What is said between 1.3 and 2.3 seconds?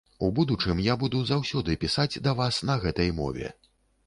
заўсёды пісаць